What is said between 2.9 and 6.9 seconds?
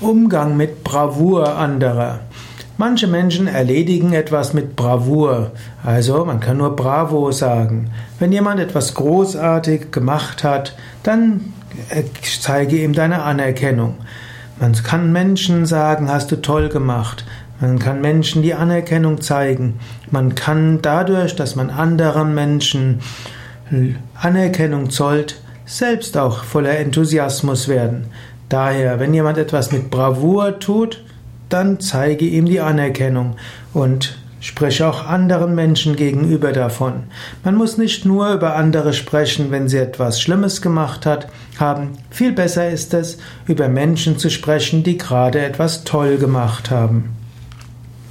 Menschen erledigen etwas mit Bravour, also man kann nur